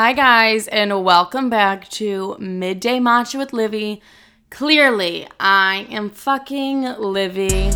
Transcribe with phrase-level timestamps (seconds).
[0.00, 4.00] Hi, guys, and welcome back to Midday Matcha with Livy.
[4.48, 7.72] Clearly, I am fucking Livy.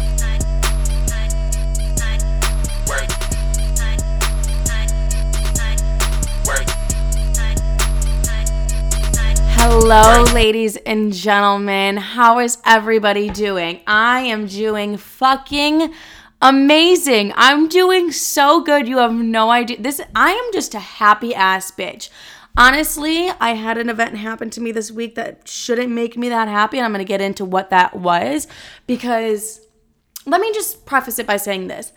[9.58, 11.96] Hello, ladies and gentlemen.
[11.96, 13.80] How is everybody doing?
[13.84, 15.92] I am doing fucking
[16.42, 17.32] amazing.
[17.36, 18.86] I'm doing so good.
[18.86, 19.80] You have no idea.
[19.80, 22.10] This I am just a happy ass bitch.
[22.56, 26.48] Honestly, I had an event happen to me this week that shouldn't make me that
[26.48, 28.46] happy, and I'm going to get into what that was
[28.86, 29.60] because
[30.26, 31.92] let me just preface it by saying this.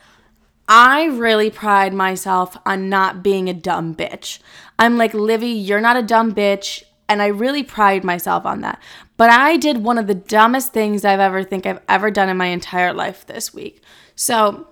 [0.67, 4.39] I really pride myself on not being a dumb bitch.
[4.79, 6.83] I'm like, Livy, you're not a dumb bitch.
[7.07, 8.81] And I really pride myself on that.
[9.17, 12.37] But I did one of the dumbest things I've ever think I've ever done in
[12.37, 13.81] my entire life this week.
[14.15, 14.67] So,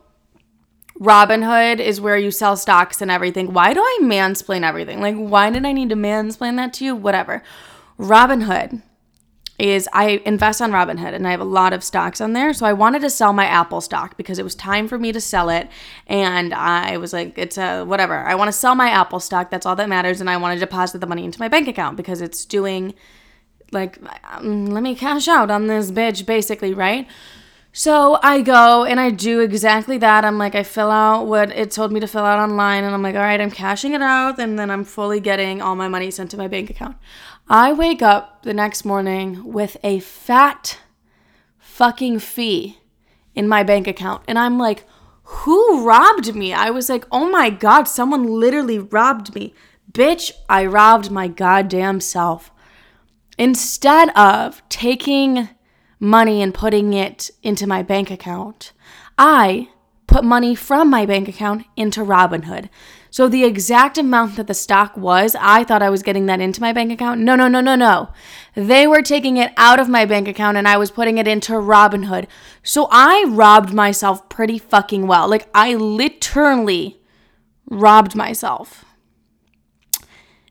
[1.00, 3.54] Robinhood is where you sell stocks and everything.
[3.54, 5.02] Why do I mansplain everything?
[5.02, 6.96] Like, why did I need to mansplain that to you?
[6.96, 7.44] Whatever.
[8.00, 8.82] Robinhood
[9.60, 12.54] is I invest on Robinhood and I have a lot of stocks on there.
[12.54, 15.22] So I wanted to sell my Apple stock because it was time for me to
[15.22, 15.70] sell it.
[16.08, 18.16] And I was like, it's a whatever.
[18.16, 19.52] I want to sell my Apple stock.
[19.52, 20.22] That's all that matters.
[20.22, 22.96] And I want to deposit the money into my bank account because it's doing
[23.72, 24.00] like,
[24.32, 27.08] um, let me cash out on this bitch, basically, right?
[27.76, 30.24] So I go and I do exactly that.
[30.24, 33.02] I'm like, I fill out what it told me to fill out online, and I'm
[33.02, 36.12] like, all right, I'm cashing it out, and then I'm fully getting all my money
[36.12, 36.98] sent to my bank account.
[37.54, 40.80] I wake up the next morning with a fat
[41.60, 42.80] fucking fee
[43.36, 44.86] in my bank account, and I'm like,
[45.22, 46.52] who robbed me?
[46.52, 49.54] I was like, oh my God, someone literally robbed me.
[49.92, 52.52] Bitch, I robbed my goddamn self.
[53.38, 55.50] Instead of taking
[56.00, 58.74] money and putting it into my bank account.
[59.16, 59.70] I
[60.08, 62.70] put money from my bank account into Robinhood.
[63.14, 66.60] So the exact amount that the stock was, I thought I was getting that into
[66.60, 67.22] my bank account.
[67.22, 68.10] No, no, no, no, no.
[68.56, 71.54] They were taking it out of my bank account and I was putting it into
[71.54, 72.26] Robinhood.
[72.64, 75.30] So I robbed myself pretty fucking well.
[75.30, 77.00] Like I literally
[77.70, 78.84] robbed myself.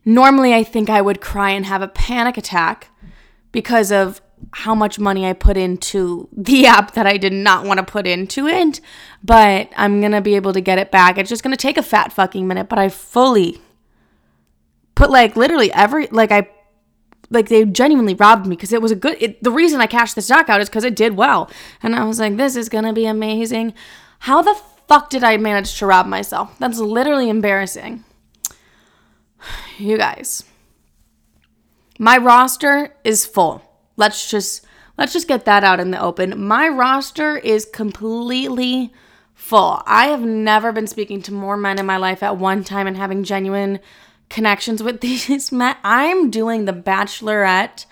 [0.04, 2.90] Normally I think I would cry and have a panic attack
[3.50, 4.21] because of
[4.52, 8.06] how much money I put into the app that I did not want to put
[8.06, 8.80] into it,
[9.22, 11.18] but I'm going to be able to get it back.
[11.18, 13.60] It's just going to take a fat fucking minute, but I fully
[14.94, 16.48] put like literally every like I
[17.30, 20.14] like they genuinely robbed me because it was a good it, the reason I cashed
[20.14, 21.50] the stock out is cuz it did well.
[21.82, 23.74] And I was like this is going to be amazing.
[24.20, 24.54] How the
[24.86, 26.58] fuck did I manage to rob myself?
[26.58, 28.04] That's literally embarrassing.
[29.78, 30.44] You guys.
[31.98, 33.71] My roster is full.
[33.96, 34.64] Let's just
[34.98, 36.46] let's just get that out in the open.
[36.46, 38.92] My roster is completely
[39.34, 39.82] full.
[39.86, 42.96] I have never been speaking to more men in my life at one time and
[42.96, 43.80] having genuine
[44.28, 45.76] connections with these men.
[45.84, 47.86] I'm doing the bachelorette,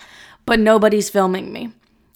[0.47, 1.73] but nobody's filming me.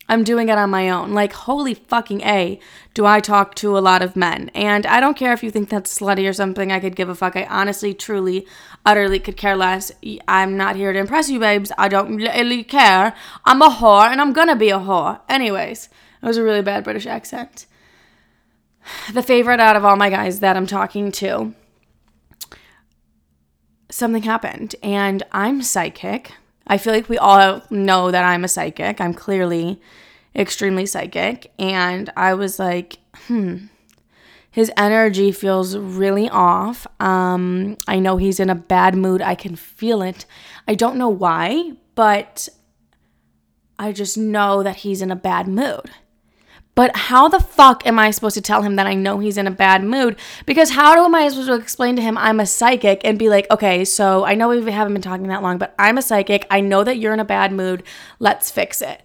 [0.08, 1.12] I'm doing it on my own.
[1.12, 2.60] Like, holy fucking A,
[2.92, 4.50] do I talk to a lot of men.
[4.54, 7.14] And I don't care if you think that's slutty or something, I could give a
[7.14, 7.36] fuck.
[7.36, 8.46] I honestly, truly,
[8.84, 9.90] utterly could care less.
[10.28, 11.72] I'm not here to impress you, babes.
[11.78, 13.14] I don't really care.
[13.44, 15.20] I'm a whore and I'm gonna be a whore.
[15.28, 15.88] Anyways,
[16.22, 17.66] it was a really bad British accent.
[19.12, 21.54] The favorite out of all my guys that I'm talking to,
[23.90, 24.74] something happened.
[24.82, 26.32] And I'm psychic.
[26.66, 29.00] I feel like we all know that I'm a psychic.
[29.00, 29.80] I'm clearly
[30.34, 31.52] extremely psychic.
[31.58, 33.66] And I was like, hmm,
[34.50, 36.86] his energy feels really off.
[37.00, 39.20] Um, I know he's in a bad mood.
[39.20, 40.26] I can feel it.
[40.66, 42.48] I don't know why, but
[43.78, 45.90] I just know that he's in a bad mood.
[46.74, 49.46] But how the fuck am I supposed to tell him that I know he's in
[49.46, 50.16] a bad mood?
[50.44, 53.48] Because how am I supposed to explain to him I'm a psychic and be like,
[53.50, 56.46] okay, so I know we haven't been talking that long, but I'm a psychic.
[56.50, 57.84] I know that you're in a bad mood.
[58.18, 59.02] Let's fix it.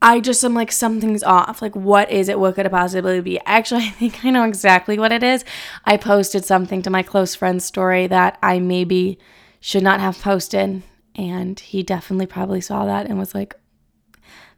[0.00, 1.60] I just am like, something's off.
[1.60, 2.38] Like, what is it?
[2.38, 3.40] What could it possibly be?
[3.46, 5.44] Actually, I think I know exactly what it is.
[5.84, 9.18] I posted something to my close friend's story that I maybe
[9.60, 10.82] should not have posted.
[11.16, 13.56] And he definitely probably saw that and was like,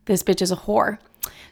[0.06, 0.98] this bitch is a whore.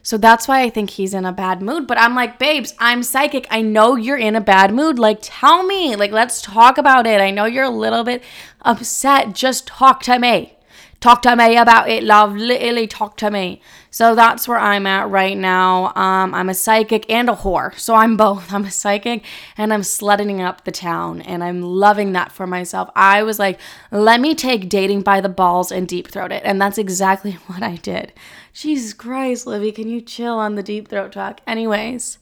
[0.01, 1.85] So that's why I think he's in a bad mood.
[1.85, 3.47] But I'm like, babes, I'm psychic.
[3.49, 4.97] I know you're in a bad mood.
[4.97, 5.95] Like, tell me.
[5.95, 7.21] Like, let's talk about it.
[7.21, 8.23] I know you're a little bit
[8.61, 9.33] upset.
[9.33, 10.57] Just talk to me.
[10.99, 12.35] Talk to me about it, love.
[12.35, 13.61] Literally talk to me.
[13.89, 15.93] So that's where I'm at right now.
[15.95, 17.77] Um, I'm a psychic and a whore.
[17.79, 18.51] So I'm both.
[18.53, 19.23] I'm a psychic
[19.57, 21.21] and I'm slutting up the town.
[21.21, 22.89] And I'm loving that for myself.
[22.95, 23.59] I was like,
[23.91, 26.43] let me take dating by the balls and deep throat it.
[26.43, 28.11] And that's exactly what I did.
[28.51, 31.39] Jesus Christ, Livy, can you chill on the deep throat talk?
[31.47, 32.17] Anyways,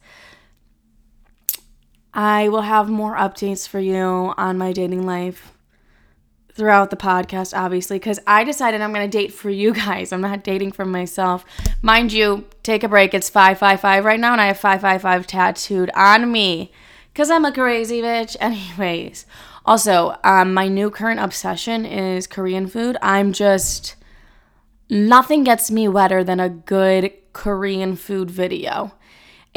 [2.14, 5.57] I will have more updates for you on my dating life
[6.58, 10.12] throughout the podcast, obviously, because I decided I'm going to date for you guys.
[10.12, 11.46] I'm not dating for myself.
[11.82, 13.14] Mind you, take a break.
[13.14, 16.72] It's 555 right now, and I have 555 tattooed on me
[17.14, 18.36] because I'm a crazy bitch.
[18.42, 19.26] Anyways,
[19.66, 22.98] also, um, my new current obsession is Korean food.
[23.02, 23.96] I'm just,
[24.90, 28.94] nothing gets me wetter than a good Korean food video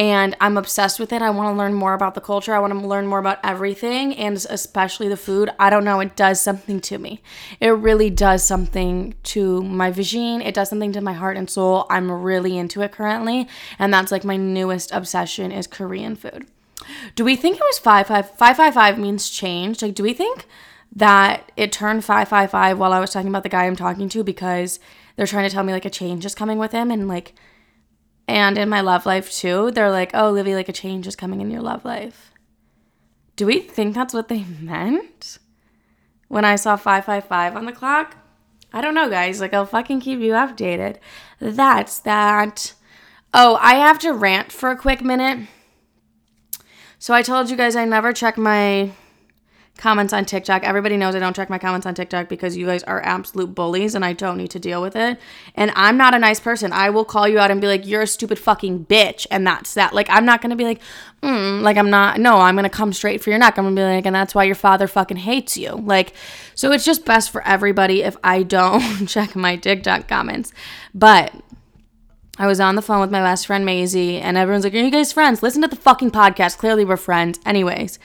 [0.01, 1.21] and I'm obsessed with it.
[1.21, 2.55] I want to learn more about the culture.
[2.55, 5.51] I want to learn more about everything and especially the food.
[5.59, 7.23] I don't know, it does something to me.
[7.61, 10.41] It really does something to my vision.
[10.41, 11.85] It does something to my heart and soul.
[11.91, 13.47] I'm really into it currently,
[13.79, 16.47] and that's like my newest obsession is Korean food.
[17.15, 19.83] Do we think it was 555 means change?
[19.83, 20.47] Like do we think
[20.97, 24.81] that it turned 555 while I was talking about the guy I'm talking to because
[25.17, 27.35] they're trying to tell me like a change is coming with him and like
[28.31, 31.41] and in my love life too, they're like, oh, Livy, like a change is coming
[31.41, 32.31] in your love life.
[33.35, 35.39] Do we think that's what they meant?
[36.29, 38.17] When I saw 555 on the clock?
[38.73, 39.41] I don't know, guys.
[39.41, 40.99] Like, I'll fucking keep you updated.
[41.41, 42.75] That's that.
[43.35, 45.49] Oh, I have to rant for a quick minute.
[47.01, 48.93] So I told you guys I never check my
[49.81, 50.63] comments on TikTok.
[50.63, 53.95] Everybody knows I don't check my comments on TikTok because you guys are absolute bullies
[53.95, 55.19] and I don't need to deal with it.
[55.55, 56.73] And I'm not a nice person.
[56.73, 59.27] I will call you out and be like, you're a stupid fucking bitch.
[59.31, 59.95] And that's that.
[59.95, 60.81] Like, I'm not going to be like,
[61.23, 63.59] mm, like, I'm not, no, I'm going to come straight for your neck.
[63.59, 65.71] I'm going to be like, and that's why your father fucking hates you.
[65.71, 66.13] Like,
[66.55, 70.53] so it's just best for everybody if I don't check my TikTok comments.
[70.95, 71.35] But
[72.39, 74.91] I was on the phone with my best friend Maisie, and everyone's like, Are you
[74.91, 75.43] guys friends?
[75.43, 76.57] Listen to the fucking podcast.
[76.57, 77.39] Clearly, we're friends.
[77.45, 77.99] Anyways,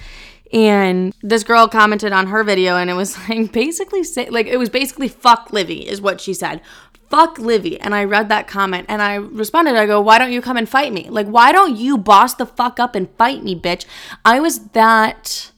[0.54, 4.58] and this girl commented on her video and it was like basically say like it
[4.58, 6.62] was basically fuck Livy is what she said.
[7.10, 7.80] Fuck Livy.
[7.80, 10.68] And I read that comment and I responded, I go, why don't you come and
[10.68, 11.08] fight me?
[11.10, 13.86] Like, why don't you boss the fuck up and fight me, bitch?
[14.26, 15.52] I was that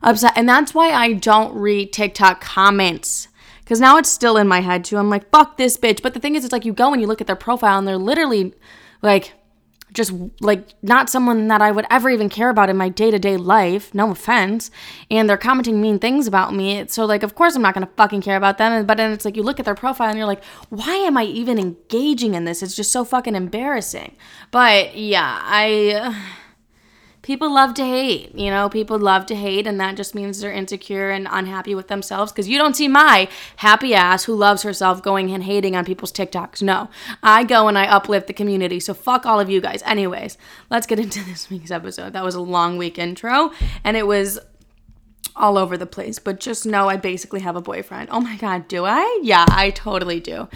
[0.00, 0.32] upset.
[0.36, 3.28] And that's why I don't read TikTok comments.
[3.66, 4.96] Cause now it's still in my head too.
[4.96, 6.02] I'm like, fuck this bitch.
[6.02, 7.88] But the thing is, it's like you go and you look at their profile and
[7.88, 8.54] they're literally
[9.02, 9.32] like
[9.92, 13.18] just like not someone that I would ever even care about in my day to
[13.18, 14.70] day life, no offense,
[15.10, 16.86] and they're commenting mean things about me.
[16.88, 18.86] So, like, of course, I'm not gonna fucking care about them.
[18.86, 21.24] But then it's like you look at their profile and you're like, why am I
[21.24, 22.62] even engaging in this?
[22.62, 24.16] It's just so fucking embarrassing.
[24.50, 26.14] But yeah, I
[27.22, 28.34] people love to hate.
[28.36, 31.88] You know, people love to hate, and that just means they're insecure and unhappy with
[31.88, 32.32] themselves.
[32.32, 36.12] Because you don't see my happy ass who loves herself going and hating on people's
[36.12, 36.62] TikToks.
[36.62, 36.90] No,
[37.22, 38.80] I go and I uplift the community.
[38.80, 39.82] So fuck all of you guys.
[39.84, 40.36] Anyways,
[40.70, 42.12] let's get into this week's episode.
[42.12, 43.52] That was a long week intro,
[43.84, 44.38] and it was
[45.34, 48.10] all over the place, but just know I basically have a boyfriend.
[48.12, 49.20] Oh my God, do I?
[49.22, 50.48] Yeah, I totally do.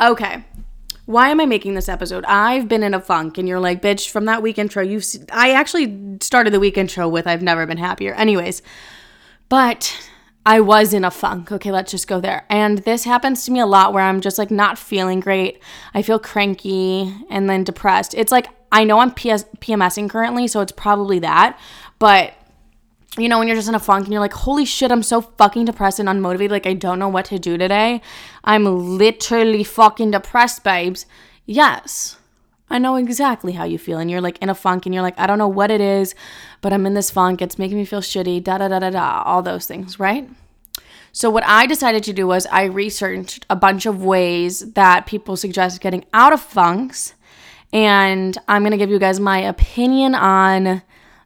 [0.00, 0.44] Okay,
[1.06, 2.24] why am I making this episode?
[2.26, 5.04] I've been in a funk, and you're like, bitch, from that week intro, you've.
[5.32, 8.14] I actually started the week intro with I've never been happier.
[8.14, 8.62] Anyways,
[9.48, 10.08] but
[10.46, 11.52] I was in a funk.
[11.52, 12.44] Okay, let's just go there.
[12.48, 15.60] And this happens to me a lot where I'm just like not feeling great.
[15.94, 18.14] I feel cranky and then depressed.
[18.14, 21.58] It's like I know I'm PS- PMSing currently, so it's probably that.
[21.98, 22.34] But
[23.18, 25.20] you know, when you're just in a funk and you're like, holy shit, I'm so
[25.20, 26.50] fucking depressed and unmotivated.
[26.50, 28.00] Like, I don't know what to do today.
[28.42, 31.04] I'm literally fucking depressed, babes.
[31.44, 32.16] Yes,
[32.70, 33.98] I know exactly how you feel.
[33.98, 36.14] And you're like in a funk and you're like, I don't know what it is,
[36.62, 37.42] but I'm in this funk.
[37.42, 40.28] It's making me feel shitty, da da da da da, all those things, right?
[41.14, 45.36] So, what I decided to do was I researched a bunch of ways that people
[45.36, 47.14] suggest getting out of funks.
[47.74, 50.82] And I'm going to give you guys my opinion on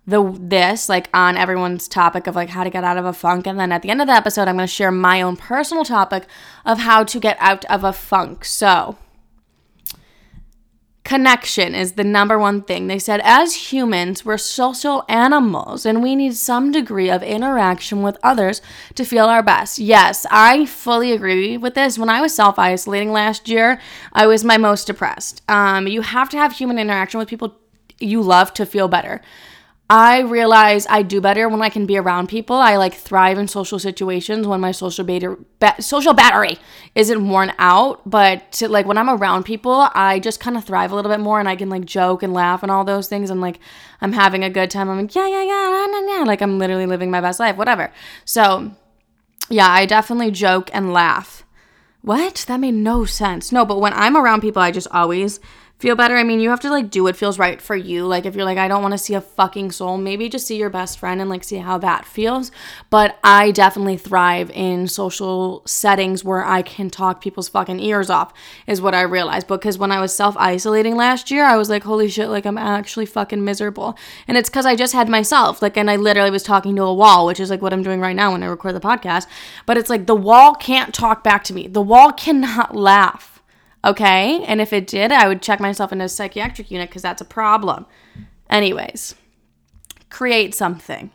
[0.07, 3.47] the this like on everyone's topic of like how to get out of a funk
[3.47, 5.85] and then at the end of the episode I'm going to share my own personal
[5.85, 6.27] topic
[6.65, 8.45] of how to get out of a funk.
[8.45, 8.97] So,
[11.03, 12.87] connection is the number one thing.
[12.87, 18.19] They said as humans, we're social animals and we need some degree of interaction with
[18.23, 18.61] others
[18.95, 19.79] to feel our best.
[19.79, 21.99] Yes, I fully agree with this.
[21.99, 23.81] When I was self-isolating last year,
[24.13, 25.43] I was my most depressed.
[25.49, 27.57] Um, you have to have human interaction with people
[27.99, 29.21] you love to feel better.
[29.89, 32.57] I realize I do better when I can be around people.
[32.57, 36.59] I like thrive in social situations when my social beta, ba- social battery
[36.97, 38.09] isn't worn out.
[38.09, 41.21] But to, like when I'm around people, I just kind of thrive a little bit
[41.21, 43.31] more, and I can like joke and laugh and all those things.
[43.31, 43.61] And like
[44.01, 44.91] I'm having a good time.
[44.91, 46.25] I'm like yeah yeah yeah yeah yeah.
[46.25, 47.57] Like I'm literally living my best life.
[47.57, 47.93] Whatever.
[48.25, 48.73] So
[49.49, 51.45] yeah, I definitely joke and laugh.
[52.03, 52.45] What?
[52.49, 53.53] That made no sense.
[53.53, 55.39] No, but when I'm around people, I just always
[55.79, 58.07] feel better, I mean, you have to like do what feels right for you.
[58.07, 60.57] Like, if you're like, I don't want to see a fucking soul, maybe just see
[60.57, 62.51] your best friend and like see how that feels.
[62.89, 68.33] But I definitely thrive in social settings where I can talk people's fucking ears off,
[68.67, 69.49] is what I realized.
[69.49, 72.59] Because when I was self isolating last year, I was like, holy shit, like I'm
[72.59, 73.99] actually fucking miserable.
[74.27, 75.61] And it's because I just had myself.
[75.61, 78.01] Like, and I literally was talking to a wall, which is like what I'm doing
[78.01, 79.27] right now when I record the podcast.
[79.67, 83.36] But it's like the wall can't talk back to me, the wall cannot laugh
[83.87, 84.45] Okay.
[84.45, 87.27] And if it did, I would check myself into a psychiatric unit because that's a
[87.27, 87.87] problem.
[88.51, 89.15] Anyways,
[90.11, 91.13] create something.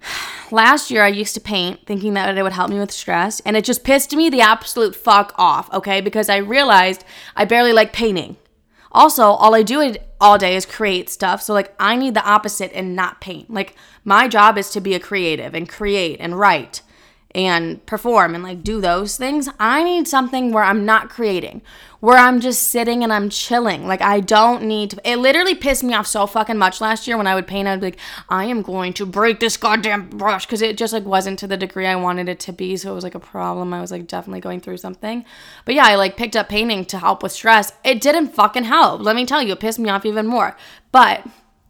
[0.50, 3.56] Last year, I used to paint thinking that it would help me with stress, and
[3.56, 6.00] it just pissed me the absolute fuck off, okay?
[6.00, 8.36] Because I realized I barely like painting.
[8.92, 11.42] Also, all I do all day is create stuff.
[11.42, 13.50] So, like, I need the opposite and not paint.
[13.50, 13.74] Like,
[14.04, 16.80] my job is to be a creative and create and write
[17.34, 19.48] and perform and like do those things.
[19.60, 21.60] I need something where I'm not creating,
[22.00, 23.86] where I'm just sitting and I'm chilling.
[23.86, 25.10] Like I don't need to.
[25.10, 27.68] It literally pissed me off so fucking much last year when I would paint.
[27.68, 31.04] I'd be like, I am going to break this goddamn brush because it just like
[31.04, 32.76] wasn't to the degree I wanted it to be.
[32.76, 33.74] So it was like a problem.
[33.74, 35.24] I was like definitely going through something.
[35.64, 37.72] But yeah, I like picked up painting to help with stress.
[37.84, 39.02] It didn't fucking help.
[39.02, 40.56] Let me tell you, it pissed me off even more.
[40.90, 41.26] But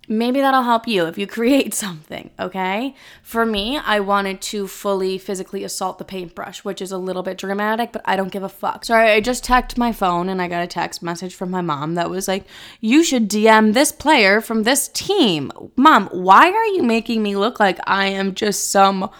[0.08, 2.94] maybe that'll help you if you create something, okay?
[3.22, 7.38] For me, I wanted to fully physically assault the paintbrush, which is a little bit
[7.38, 8.84] dramatic, but I don't give a fuck.
[8.84, 11.94] Sorry, I just checked my phone and I got a text message from my mom
[11.94, 12.44] that was like,
[12.80, 15.50] You should DM this player from this team.
[15.76, 19.10] Mom, why are you making me look like I am just some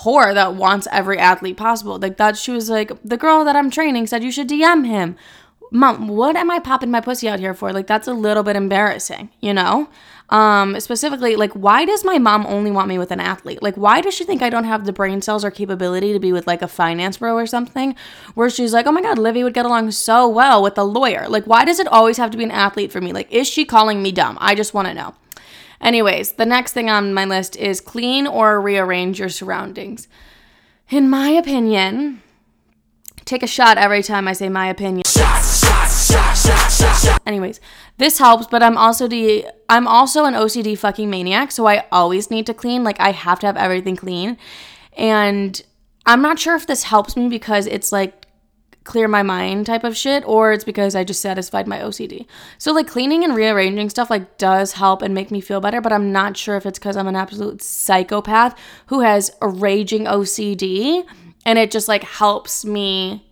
[0.00, 1.98] whore that wants every athlete possible?
[1.98, 5.16] Like that, she was like, The girl that I'm training said you should DM him.
[5.70, 7.72] Mom, what am I popping my pussy out here for?
[7.72, 9.88] Like, that's a little bit embarrassing, you know?
[10.28, 13.62] Um, specifically, like, why does my mom only want me with an athlete?
[13.62, 16.32] Like, why does she think I don't have the brain cells or capability to be
[16.32, 17.94] with like a finance bro or something?
[18.34, 21.28] Where she's like, oh my God, Livy would get along so well with a lawyer.
[21.28, 23.12] Like, why does it always have to be an athlete for me?
[23.12, 24.36] Like, is she calling me dumb?
[24.40, 25.14] I just want to know.
[25.80, 30.08] Anyways, the next thing on my list is clean or rearrange your surroundings.
[30.88, 32.22] In my opinion,
[33.24, 35.02] take a shot every time I say my opinion.
[37.26, 37.60] Anyways,
[37.98, 42.30] this helps, but I'm also the I'm also an OCD fucking maniac, so I always
[42.30, 42.84] need to clean.
[42.84, 44.36] Like I have to have everything clean.
[44.96, 45.60] And
[46.06, 48.26] I'm not sure if this helps me because it's like
[48.84, 52.26] clear my mind type of shit or it's because I just satisfied my OCD.
[52.56, 55.92] So like cleaning and rearranging stuff like does help and make me feel better, but
[55.92, 61.04] I'm not sure if it's cuz I'm an absolute psychopath who has a raging OCD
[61.44, 63.25] and it just like helps me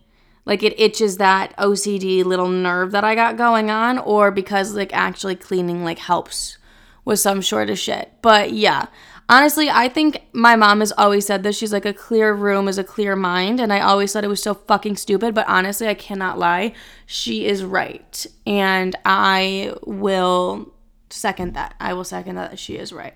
[0.45, 4.93] like it itches that OCD little nerve that I got going on, or because like
[4.93, 6.57] actually cleaning like helps
[7.03, 8.11] with some sort of shit.
[8.21, 8.87] But yeah,
[9.29, 11.57] honestly, I think my mom has always said this.
[11.57, 13.59] She's like, a clear room is a clear mind.
[13.59, 15.33] And I always thought it was so fucking stupid.
[15.33, 16.73] But honestly, I cannot lie.
[17.05, 18.25] She is right.
[18.45, 20.73] And I will
[21.09, 21.75] second that.
[21.79, 23.15] I will second that she is right.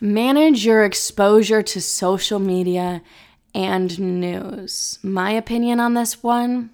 [0.00, 3.02] Manage your exposure to social media
[3.54, 4.98] and news.
[5.02, 6.70] My opinion on this one,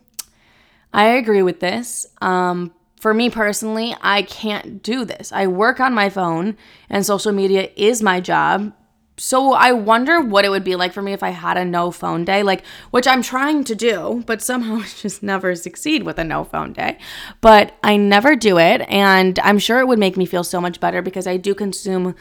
[0.92, 2.06] I agree with this.
[2.20, 5.30] Um, for me personally, I can't do this.
[5.32, 6.56] I work on my phone,
[6.88, 8.72] and social media is my job.
[9.16, 11.90] So I wonder what it would be like for me if I had a no
[11.90, 16.24] phone day, like which I'm trying to do, but somehow just never succeed with a
[16.24, 16.98] no phone day.
[17.40, 20.80] But I never do it, and I'm sure it would make me feel so much
[20.80, 22.14] better because I do consume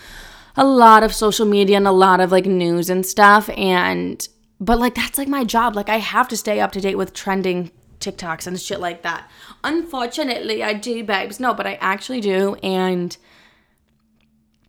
[0.55, 4.27] a lot of social media and a lot of like news and stuff and
[4.63, 5.75] but like that's like my job.
[5.75, 9.29] Like I have to stay up to date with trending TikToks and shit like that.
[9.63, 11.39] Unfortunately, I do, babes.
[11.39, 13.15] No, but I actually do and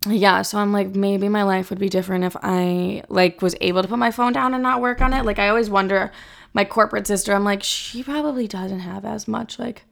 [0.06, 3.82] yeah, so I'm like maybe my life would be different if I like was able
[3.82, 5.24] to put my phone down and not work on it.
[5.24, 6.12] Like I always wonder
[6.52, 9.84] my corporate sister, I'm like she probably doesn't have as much like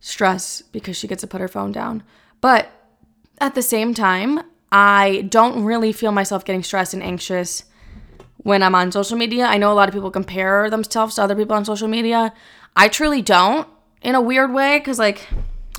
[0.00, 2.02] stress because she gets to put her phone down.
[2.40, 2.70] But
[3.38, 4.40] at the same time,
[4.72, 7.64] I don't really feel myself getting stressed and anxious
[8.46, 9.44] when I'm on social media.
[9.44, 12.32] I know a lot of people compare themselves to other people on social media.
[12.76, 13.66] I truly don't
[14.02, 15.26] in a weird way because, like,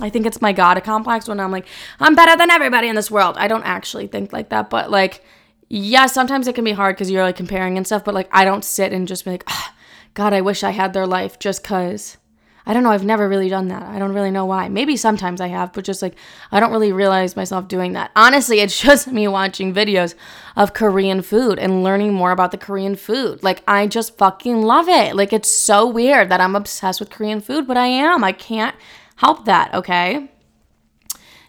[0.02, 1.64] I think it's my God complex when I'm like,
[1.98, 3.36] I'm better than everybody in this world.
[3.38, 5.24] I don't actually think like that, but like,
[5.70, 8.44] yeah, sometimes it can be hard because you're like comparing and stuff, but like, I
[8.44, 9.70] don't sit and just be like, oh,
[10.12, 12.18] God, I wish I had their life just because
[12.68, 12.90] I don't know.
[12.90, 13.82] I've never really done that.
[13.82, 14.68] I don't really know why.
[14.68, 16.14] Maybe sometimes I have, but just like
[16.52, 18.10] I don't really realize myself doing that.
[18.14, 20.14] Honestly, it's just me watching videos
[20.54, 23.42] of Korean food and learning more about the Korean food.
[23.42, 25.16] Like I just fucking love it.
[25.16, 28.22] Like it's so weird that I'm obsessed with Korean food, but I am.
[28.22, 28.76] I can't
[29.16, 30.28] help that, okay?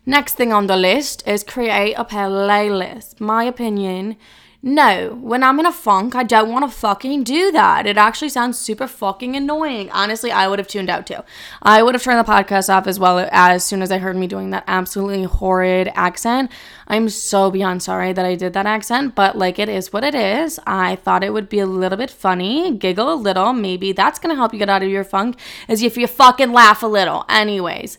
[0.05, 3.19] Next thing on the list is create a playlist.
[3.19, 4.15] My opinion,
[4.61, 7.87] No, when I'm in a funk, I don't want to fucking do that.
[7.87, 9.89] It actually sounds super fucking annoying.
[9.91, 11.23] Honestly, I would have tuned out too.
[11.61, 14.27] I would have turned the podcast off as well as soon as I heard me
[14.27, 16.51] doing that absolutely horrid accent.
[16.87, 20.13] I'm so beyond sorry that I did that accent, but like it is what it
[20.13, 20.59] is.
[20.67, 23.53] I thought it would be a little bit funny, giggle a little.
[23.53, 25.39] Maybe that's going to help you get out of your funk,
[25.69, 27.23] is if you fucking laugh a little.
[27.29, 27.97] Anyways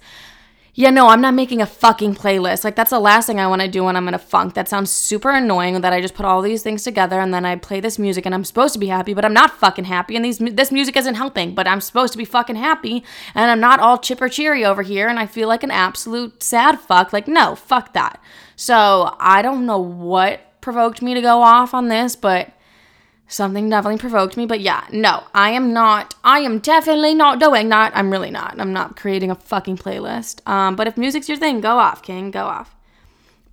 [0.81, 2.65] yeah, no, I'm not making a fucking playlist.
[2.65, 4.55] Like that's the last thing I want to do when I'm in a funk.
[4.55, 7.57] That sounds super annoying that I just put all these things together and then I
[7.57, 10.25] play this music and I'm supposed to be happy, but I'm not fucking happy and
[10.25, 13.79] these this music isn't helping, but I'm supposed to be fucking happy and I'm not
[13.79, 17.13] all chipper cheery over here and I feel like an absolute sad fuck.
[17.13, 18.19] Like no, fuck that.
[18.57, 22.53] So, I don't know what provoked me to go off on this, but
[23.31, 24.45] something definitely provoked me.
[24.45, 26.15] But yeah, no, I am not.
[26.23, 27.93] I am definitely not doing that.
[27.97, 28.61] I'm really not.
[28.61, 30.47] I'm not creating a fucking playlist.
[30.47, 32.31] Um, but if music's your thing, go off, King.
[32.31, 32.75] Go off.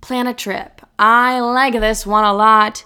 [0.00, 0.82] Plan a trip.
[0.98, 2.84] I like this one a lot.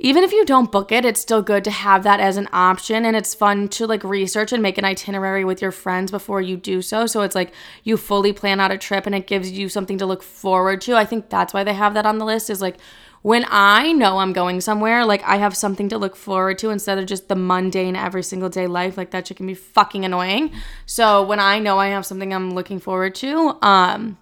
[0.00, 3.04] Even if you don't book it, it's still good to have that as an option
[3.04, 6.56] and it's fun to like research and make an itinerary with your friends before you
[6.56, 7.06] do so.
[7.06, 10.06] So it's like you fully plan out a trip and it gives you something to
[10.06, 10.96] look forward to.
[10.96, 12.76] I think that's why they have that on the list is like
[13.24, 16.98] when I know I'm going somewhere, like I have something to look forward to instead
[16.98, 18.98] of just the mundane every single day life.
[18.98, 20.52] Like that shit can be fucking annoying.
[20.84, 24.18] So when I know I have something I'm looking forward to, um,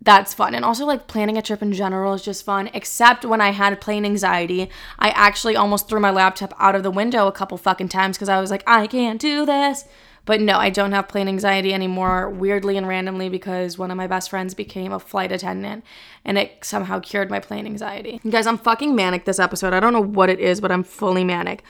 [0.00, 0.54] that's fun.
[0.54, 3.80] And also, like, planning a trip in general is just fun, except when I had
[3.80, 4.70] plane anxiety.
[5.00, 8.28] I actually almost threw my laptop out of the window a couple fucking times because
[8.28, 9.86] I was like, I can't do this.
[10.28, 14.06] But no, I don't have plane anxiety anymore, weirdly and randomly, because one of my
[14.06, 15.86] best friends became a flight attendant
[16.22, 18.20] and it somehow cured my plane anxiety.
[18.22, 19.72] You guys, I'm fucking manic this episode.
[19.72, 21.62] I don't know what it is, but I'm fully manic.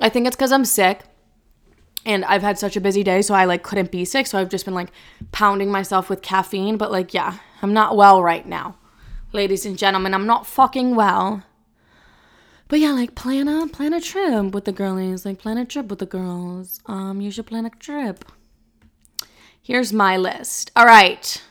[0.00, 1.02] I think it's because I'm sick
[2.04, 4.26] and I've had such a busy day, so I like couldn't be sick.
[4.26, 4.90] So I've just been like
[5.30, 6.76] pounding myself with caffeine.
[6.76, 8.74] But like, yeah, I'm not well right now.
[9.32, 11.44] Ladies and gentlemen, I'm not fucking well.
[12.70, 15.26] But yeah, like plan a plan a trip with the girlies.
[15.26, 16.80] Like plan a trip with the girls.
[16.86, 18.24] Um, you should plan a trip.
[19.60, 20.70] Here's my list.
[20.76, 21.42] All right.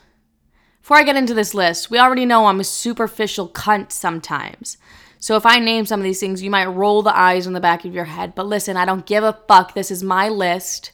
[0.80, 4.78] Before I get into this list, we already know I'm a superficial cunt sometimes.
[5.18, 7.60] So if I name some of these things, you might roll the eyes in the
[7.60, 8.34] back of your head.
[8.34, 9.74] But listen, I don't give a fuck.
[9.74, 10.90] This is my list,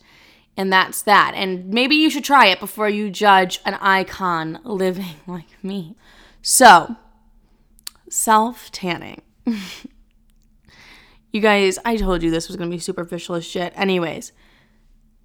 [0.56, 1.35] and that's that.
[1.37, 5.95] And maybe you should try it before you judge an icon living like me.
[6.42, 6.97] So,
[8.09, 9.23] self tanning.
[11.37, 13.75] You guys, I told you this was to be superficial as shit.
[13.76, 14.33] Anyways,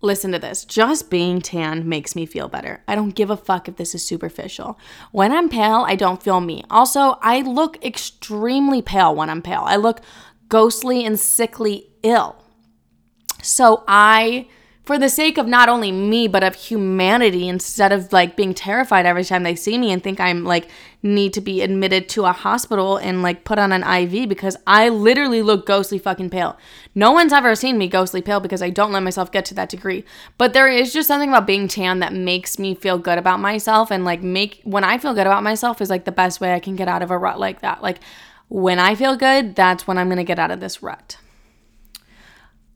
[0.01, 0.65] listen to this.
[0.65, 2.83] Just being tan makes me feel better.
[2.85, 4.77] I don't give a fuck if this is superficial.
[5.13, 6.65] When I'm pale, I don't feel me.
[6.69, 9.63] Also, I look extremely pale when I'm pale.
[9.65, 10.01] I look
[10.49, 12.43] ghostly and sickly ill.
[13.41, 14.49] So I
[14.83, 19.05] for the sake of not only me but of humanity instead of like being terrified
[19.05, 20.67] every time they see me and think I'm like
[21.03, 24.89] need to be admitted to a hospital and like put on an IV because I
[24.89, 26.57] literally look ghostly fucking pale.
[26.93, 29.69] No one's ever seen me ghostly pale because I don't let myself get to that
[29.69, 30.05] degree.
[30.37, 33.91] But there is just something about being tan that makes me feel good about myself
[33.91, 36.59] and like make when I feel good about myself is like the best way I
[36.59, 37.81] can get out of a rut like that.
[37.81, 37.99] Like
[38.49, 41.17] when I feel good, that's when I'm going to get out of this rut.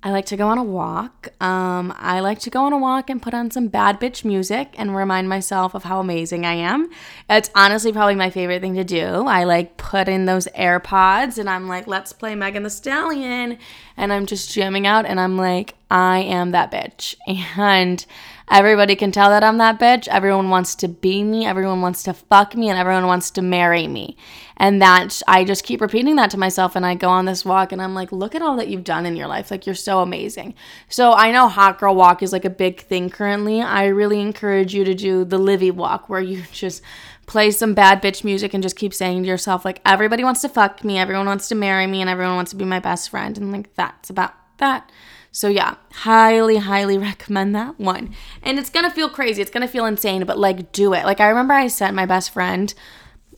[0.06, 1.30] I like to go on a walk.
[1.42, 4.76] Um, I like to go on a walk and put on some bad bitch music
[4.78, 6.92] and remind myself of how amazing I am.
[7.28, 9.26] It's honestly probably my favorite thing to do.
[9.26, 13.58] I like put in those AirPods and I'm like, let's play Megan Thee Stallion.
[13.98, 17.16] And I'm just jamming out and I'm like, I am that bitch.
[17.58, 18.06] And
[18.52, 20.08] everybody can tell that I'm that bitch.
[20.08, 21.46] Everyone wants to be me.
[21.46, 24.18] Everyone wants to fuck me and everyone wants to marry me.
[24.58, 26.76] And that I just keep repeating that to myself.
[26.76, 29.06] And I go on this walk and I'm like, look at all that you've done
[29.06, 29.50] in your life.
[29.52, 30.54] Like, you're so amazing.
[30.90, 33.62] So I know Hot Girl Walk is like a big thing currently.
[33.62, 36.82] I really encourage you to do the Livy Walk where you just
[37.26, 40.50] play some bad bitch music and just keep saying to yourself, like, everybody wants to
[40.50, 43.38] fuck me, everyone wants to marry me, and everyone wants to be my best friend.
[43.38, 44.92] And like, that's about that.
[45.36, 48.16] So yeah, highly, highly recommend that one.
[48.42, 51.04] And it's gonna feel crazy, it's gonna feel insane, but like do it.
[51.04, 52.74] Like I remember I sent my best friend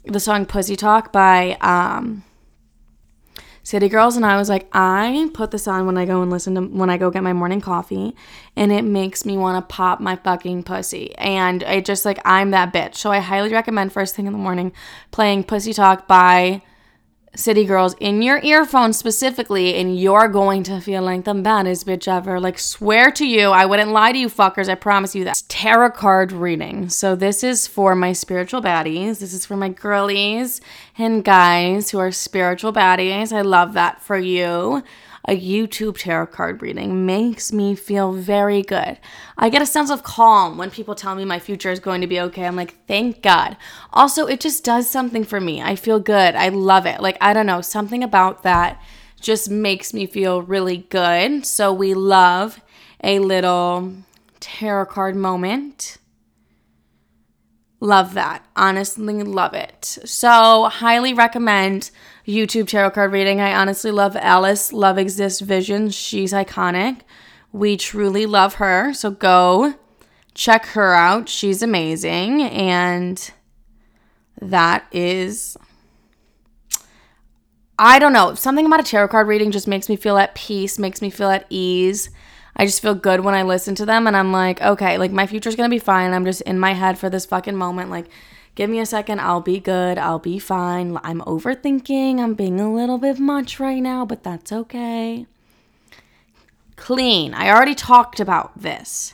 [0.03, 2.23] the song Pussy Talk by um,
[3.63, 6.53] City Girls, and I was like, I put this on when I go and listen
[6.53, 8.15] to when I go get my morning coffee,
[8.55, 11.15] and it makes me want to pop my fucking pussy.
[11.15, 12.93] And it just like I'm that bitch.
[12.93, 14.71] So I highly recommend first thing in the morning
[15.09, 16.61] playing Pussy Talk by
[17.37, 22.07] City Girls in your earphones specifically, and you're going to feel like the baddest bitch
[22.07, 22.39] ever.
[22.39, 24.67] Like, swear to you, I wouldn't lie to you fuckers.
[24.67, 25.31] I promise you that.
[25.31, 26.89] It's tarot card reading.
[26.89, 29.19] So, this is for my spiritual baddies.
[29.19, 30.61] This is for my girlies
[30.97, 33.31] and guys who are spiritual baddies.
[33.31, 34.83] I love that for you.
[35.27, 38.97] A YouTube tarot card reading makes me feel very good.
[39.37, 42.07] I get a sense of calm when people tell me my future is going to
[42.07, 42.45] be okay.
[42.45, 43.57] I'm like, thank God.
[43.91, 45.61] Also, it just does something for me.
[45.61, 46.35] I feel good.
[46.35, 47.01] I love it.
[47.01, 48.81] Like, I don't know, something about that
[49.19, 51.45] just makes me feel really good.
[51.45, 52.61] So, we love
[53.03, 53.95] a little
[54.39, 55.97] tarot card moment.
[57.79, 58.45] Love that.
[58.55, 59.83] Honestly, love it.
[59.83, 61.91] So, highly recommend
[62.27, 63.39] YouTube tarot card reading.
[63.39, 65.95] I honestly love Alice Love Exists Visions.
[65.95, 67.01] She's iconic.
[67.51, 68.93] We truly love her.
[68.93, 69.75] So, go
[70.33, 71.29] check her out.
[71.29, 72.43] She's amazing.
[72.43, 73.31] And
[74.41, 75.57] that is,
[77.79, 80.77] I don't know, something about a tarot card reading just makes me feel at peace,
[80.77, 82.09] makes me feel at ease.
[82.55, 85.27] I just feel good when I listen to them and I'm like, okay, like my
[85.27, 86.13] future's gonna be fine.
[86.13, 87.89] I'm just in my head for this fucking moment.
[87.89, 88.07] Like,
[88.57, 90.97] give me a second, I'll be good, I'll be fine.
[91.03, 95.27] I'm overthinking, I'm being a little bit much right now, but that's okay.
[96.75, 97.33] Clean.
[97.35, 99.13] I already talked about this.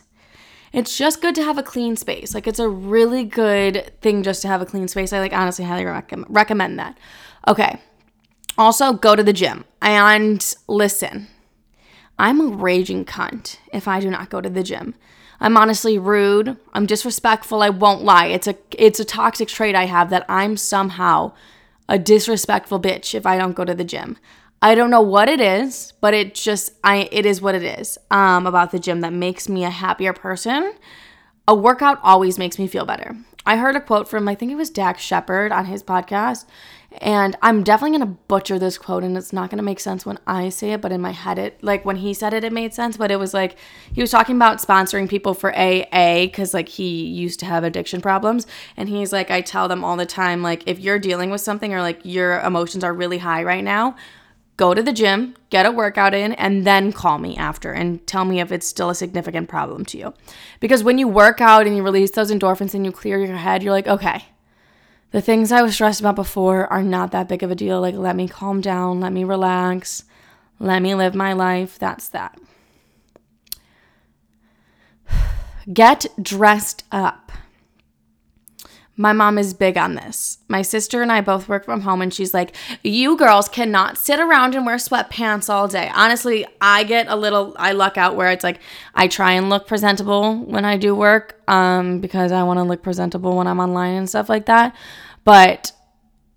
[0.71, 2.33] It's just good to have a clean space.
[2.33, 5.11] Like, it's a really good thing just to have a clean space.
[5.11, 6.97] I like honestly highly recommend that.
[7.47, 7.79] Okay.
[8.57, 11.27] Also, go to the gym and listen
[12.17, 14.95] I'm a raging cunt if I do not go to the gym.
[15.39, 16.57] I'm honestly rude.
[16.73, 17.61] I'm disrespectful.
[17.61, 18.27] I won't lie.
[18.27, 21.33] It's a it's a toxic trait I have that I'm somehow
[21.89, 24.17] a disrespectful bitch if I don't go to the gym.
[24.61, 27.97] I don't know what it is, but it just I it is what it is.
[28.11, 30.73] Um about the gym that makes me a happier person.
[31.47, 33.17] A workout always makes me feel better.
[33.45, 36.45] I heard a quote from I think it was Dax Shepard on his podcast
[37.01, 40.05] and I'm definitely going to butcher this quote and it's not going to make sense
[40.05, 42.53] when I say it, but in my head, it like when he said it, it
[42.53, 42.97] made sense.
[42.97, 43.57] But it was like
[43.91, 48.01] he was talking about sponsoring people for AA because like he used to have addiction
[48.01, 48.45] problems.
[48.77, 51.73] And he's like, I tell them all the time, like, if you're dealing with something
[51.73, 53.95] or like your emotions are really high right now,
[54.57, 58.23] go to the gym, get a workout in, and then call me after and tell
[58.23, 60.13] me if it's still a significant problem to you.
[60.59, 63.63] Because when you work out and you release those endorphins and you clear your head,
[63.63, 64.25] you're like, okay
[65.13, 67.79] the things I was stressed about before are not that big of a deal.
[67.79, 70.05] Like, let me calm down, let me relax,
[70.59, 71.77] let me live my life.
[71.77, 72.37] That's that.
[75.71, 77.31] Get dressed up.
[78.95, 80.37] My mom is big on this.
[80.47, 84.19] My sister and I both work from home, and she's like, You girls cannot sit
[84.19, 85.91] around and wear sweatpants all day.
[85.95, 88.59] Honestly, I get a little, I luck out where it's like,
[88.93, 92.83] I try and look presentable when I do work um, because I want to look
[92.83, 94.75] presentable when I'm online and stuff like that.
[95.23, 95.71] But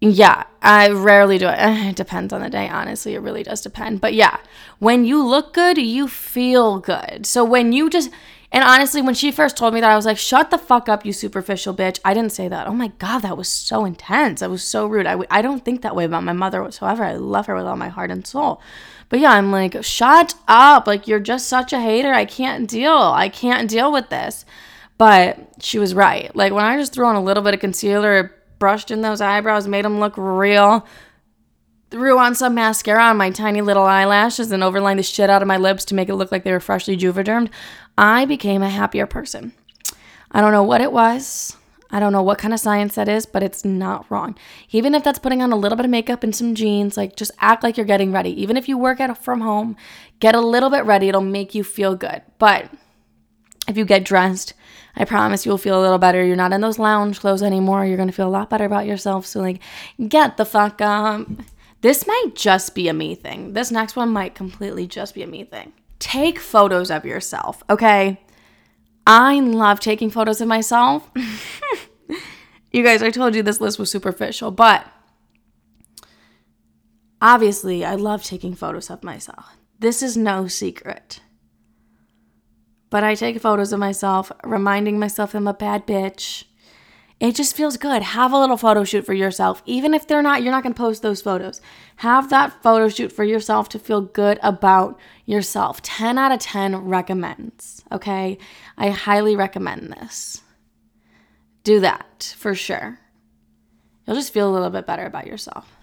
[0.00, 1.58] yeah, I rarely do it.
[1.90, 3.14] It depends on the day, honestly.
[3.14, 4.00] It really does depend.
[4.00, 4.38] But yeah,
[4.78, 7.26] when you look good, you feel good.
[7.26, 8.10] So when you just,
[8.52, 11.04] and honestly, when she first told me that, I was like, shut the fuck up,
[11.04, 11.98] you superficial bitch.
[12.04, 12.66] I didn't say that.
[12.66, 14.40] Oh my God, that was so intense.
[14.40, 15.06] That was so rude.
[15.06, 17.04] I w- I don't think that way about my mother whatsoever.
[17.04, 18.60] I love her with all my heart and soul.
[19.08, 20.86] But yeah, I'm like, shut up.
[20.86, 22.12] Like, you're just such a hater.
[22.12, 22.92] I can't deal.
[22.92, 24.44] I can't deal with this.
[24.98, 26.34] But she was right.
[26.34, 29.68] Like, when I just threw on a little bit of concealer, brushed in those eyebrows,
[29.68, 30.86] made them look real,
[31.90, 35.48] threw on some mascara on my tiny little eyelashes, and overlined the shit out of
[35.48, 37.50] my lips to make it look like they were freshly juvedermed,
[37.98, 39.52] I became a happier person.
[40.30, 41.56] I don't know what it was.
[41.90, 44.36] I don't know what kind of science that is, but it's not wrong.
[44.70, 47.30] Even if that's putting on a little bit of makeup and some jeans, like just
[47.40, 48.30] act like you're getting ready.
[48.42, 49.76] Even if you work at from home,
[50.18, 51.08] get a little bit ready.
[51.08, 52.22] It'll make you feel good.
[52.38, 52.70] But
[53.68, 54.54] if you get dressed,
[54.96, 56.24] I promise you'll feel a little better.
[56.24, 57.84] You're not in those lounge clothes anymore.
[57.84, 59.26] You're going to feel a lot better about yourself.
[59.26, 59.60] So, like,
[60.08, 61.26] get the fuck up.
[61.82, 63.52] This might just be a me thing.
[63.52, 65.72] This next one might completely just be a me thing.
[65.98, 68.20] Take photos of yourself, okay?
[69.06, 71.10] I love taking photos of myself.
[72.72, 74.86] you guys, I told you this list was superficial, but
[77.22, 79.56] obviously, I love taking photos of myself.
[79.78, 81.20] This is no secret.
[82.90, 86.44] But I take photos of myself, reminding myself I'm a bad bitch.
[87.18, 88.02] It just feels good.
[88.02, 89.62] Have a little photo shoot for yourself.
[89.64, 91.62] Even if they're not, you're not going to post those photos.
[91.96, 95.80] Have that photo shoot for yourself to feel good about yourself.
[95.80, 97.82] 10 out of 10 recommends.
[97.90, 98.36] Okay.
[98.76, 100.42] I highly recommend this.
[101.64, 102.98] Do that for sure.
[104.06, 105.75] You'll just feel a little bit better about yourself.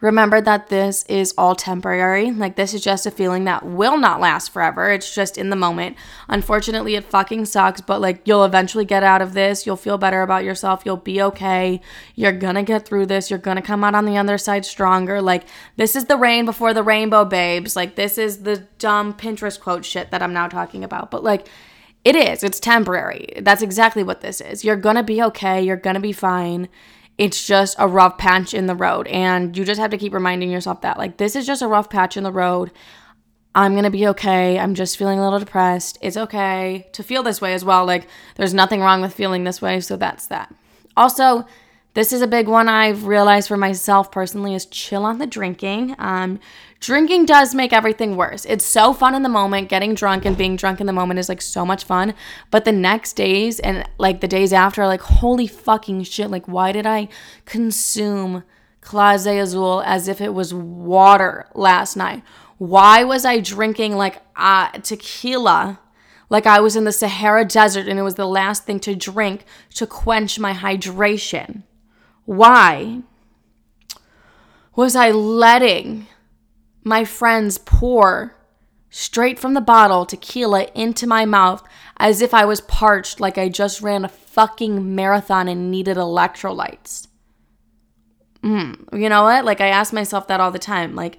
[0.00, 2.30] Remember that this is all temporary.
[2.30, 4.90] Like, this is just a feeling that will not last forever.
[4.90, 5.96] It's just in the moment.
[6.28, 9.66] Unfortunately, it fucking sucks, but like, you'll eventually get out of this.
[9.66, 10.82] You'll feel better about yourself.
[10.86, 11.82] You'll be okay.
[12.14, 13.28] You're gonna get through this.
[13.28, 15.20] You're gonna come out on the other side stronger.
[15.20, 15.44] Like,
[15.76, 17.76] this is the rain before the rainbow, babes.
[17.76, 21.10] Like, this is the dumb Pinterest quote shit that I'm now talking about.
[21.10, 21.46] But like,
[22.04, 22.42] it is.
[22.42, 23.34] It's temporary.
[23.42, 24.64] That's exactly what this is.
[24.64, 25.60] You're gonna be okay.
[25.60, 26.70] You're gonna be fine
[27.20, 29.06] it's just a rough patch in the road.
[29.08, 31.90] And you just have to keep reminding yourself that, like, this is just a rough
[31.90, 32.72] patch in the road.
[33.54, 34.58] I'm to be okay.
[34.58, 35.98] I'm just feeling a little depressed.
[36.00, 37.84] It's okay to feel this way as well.
[37.84, 39.80] Like, there's nothing wrong with feeling this way.
[39.80, 40.54] So that's that.
[40.96, 41.44] Also,
[41.92, 45.96] this is a big one I've realized for myself personally is chill on the drinking.
[45.98, 46.40] Um,
[46.80, 48.44] drinking does make everything worse.
[48.46, 49.68] It's so fun in the moment.
[49.68, 52.14] Getting drunk and being drunk in the moment is like so much fun.
[52.50, 56.30] But the next days and like the days after like, holy fucking shit.
[56.30, 57.08] Like, why did I
[57.44, 58.44] consume
[58.80, 62.22] Clase Azul as if it was water last night?
[62.58, 65.80] Why was I drinking like uh, tequila?
[66.30, 69.44] Like I was in the Sahara Desert and it was the last thing to drink
[69.74, 71.64] to quench my hydration.
[72.24, 73.02] Why
[74.76, 76.06] was I letting
[76.84, 78.36] my friends pour
[78.90, 81.62] straight from the bottle tequila into my mouth
[81.96, 87.06] as if I was parched, like I just ran a fucking marathon and needed electrolytes?
[88.42, 89.44] Mm, you know what?
[89.44, 90.94] Like I ask myself that all the time.
[90.94, 91.18] Like,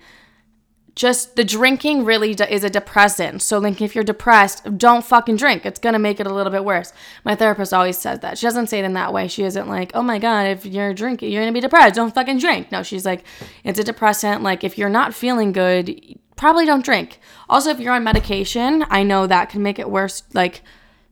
[0.95, 3.41] just the drinking really is a depressant.
[3.41, 5.65] So, like, if you're depressed, don't fucking drink.
[5.65, 6.91] It's gonna make it a little bit worse.
[7.23, 8.37] My therapist always says that.
[8.37, 9.27] She doesn't say it in that way.
[9.27, 11.95] She isn't like, oh my god, if you're drinking, you're gonna be depressed.
[11.95, 12.71] Don't fucking drink.
[12.71, 13.23] No, she's like,
[13.63, 14.43] it's a depressant.
[14.43, 17.19] Like, if you're not feeling good, probably don't drink.
[17.49, 20.23] Also, if you're on medication, I know that can make it worse.
[20.33, 20.61] Like,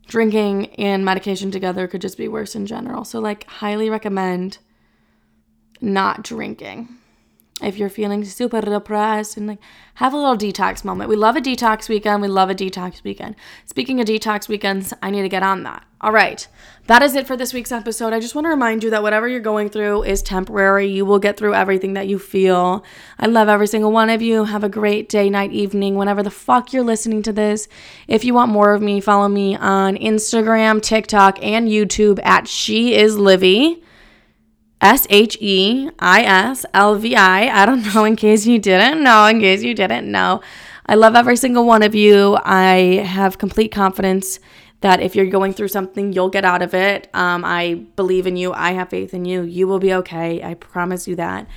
[0.08, 3.06] drinking and medication together could just be worse in general.
[3.06, 4.58] So, like, highly recommend
[5.80, 6.90] not drinking
[7.62, 9.60] if you're feeling super depressed and like
[9.96, 11.10] have a little detox moment.
[11.10, 12.22] We love a detox weekend.
[12.22, 13.36] We love a detox weekend.
[13.66, 15.84] Speaking of detox weekends, I need to get on that.
[16.02, 16.48] All right.
[16.88, 18.14] That is it for this week's episode.
[18.14, 20.88] I just want to remind you that whatever you're going through is temporary.
[20.88, 22.86] You will get through everything that you feel.
[23.20, 24.46] I love every single one of you.
[24.46, 27.68] Have a great day, night, evening, whenever the fuck you're listening to this.
[28.08, 32.96] If you want more of me, follow me on Instagram, TikTok, and YouTube at She
[32.96, 33.84] Is Livy.
[34.82, 37.62] S H E I S L V I.
[37.62, 40.42] I don't know, in case you didn't know, in case you didn't know.
[40.86, 42.38] I love every single one of you.
[42.44, 44.40] I have complete confidence
[44.82, 47.10] that if you're going through something, you'll get out of it.
[47.14, 48.54] Um, I believe in you.
[48.54, 49.44] I have faith in you.
[49.44, 50.42] You will be okay.
[50.42, 51.48] I promise you that.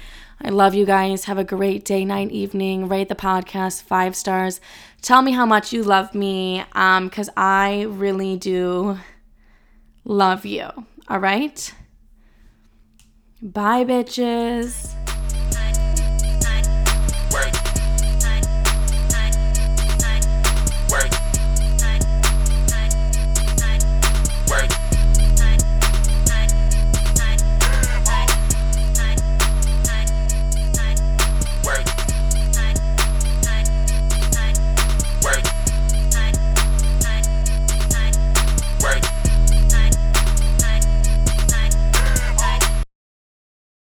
[0.41, 1.25] I love you guys.
[1.25, 2.89] Have a great day, night, evening.
[2.89, 4.61] Rate the podcast five stars.
[5.01, 8.99] Tell me how much you love me because um, I really do
[10.05, 10.69] love you.
[11.09, 11.73] All right?
[13.43, 14.95] Bye, bitches.